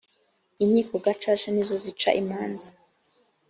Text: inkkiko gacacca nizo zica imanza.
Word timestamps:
inkkiko 0.63 0.95
gacacca 1.05 1.49
nizo 1.51 1.75
zica 1.85 2.09
imanza. 2.21 2.69